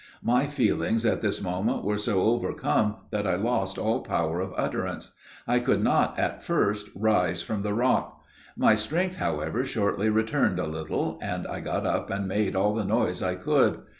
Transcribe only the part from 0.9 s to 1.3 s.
at